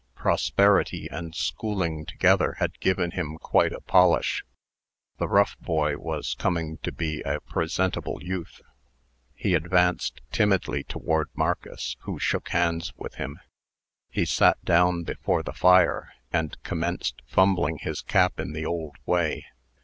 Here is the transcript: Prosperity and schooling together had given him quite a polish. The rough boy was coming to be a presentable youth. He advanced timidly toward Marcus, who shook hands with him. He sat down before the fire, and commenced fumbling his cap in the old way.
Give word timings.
Prosperity 0.15 1.07
and 1.11 1.35
schooling 1.35 2.07
together 2.07 2.53
had 2.57 2.79
given 2.79 3.11
him 3.11 3.37
quite 3.37 3.71
a 3.71 3.79
polish. 3.81 4.43
The 5.19 5.27
rough 5.27 5.55
boy 5.59 5.95
was 5.99 6.33
coming 6.33 6.79
to 6.79 6.91
be 6.91 7.21
a 7.23 7.39
presentable 7.41 8.17
youth. 8.19 8.63
He 9.35 9.53
advanced 9.53 10.21
timidly 10.31 10.83
toward 10.83 11.29
Marcus, 11.35 11.97
who 11.99 12.17
shook 12.17 12.49
hands 12.49 12.91
with 12.97 13.13
him. 13.17 13.39
He 14.09 14.25
sat 14.25 14.59
down 14.65 15.03
before 15.03 15.43
the 15.43 15.53
fire, 15.53 16.13
and 16.33 16.57
commenced 16.63 17.21
fumbling 17.27 17.77
his 17.77 18.01
cap 18.01 18.39
in 18.39 18.53
the 18.53 18.65
old 18.65 18.95
way. 19.05 19.45